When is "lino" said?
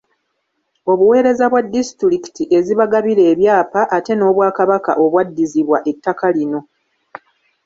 6.35-6.59